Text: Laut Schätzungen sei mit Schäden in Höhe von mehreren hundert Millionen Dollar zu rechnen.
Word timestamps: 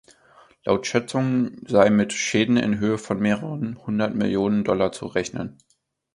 Laut 0.65 0.87
Schätzungen 0.87 1.63
sei 1.67 1.91
mit 1.91 2.11
Schäden 2.11 2.57
in 2.57 2.79
Höhe 2.79 2.97
von 2.97 3.19
mehreren 3.19 3.77
hundert 3.85 4.15
Millionen 4.15 4.63
Dollar 4.63 4.91
zu 4.91 5.05
rechnen. 5.05 5.59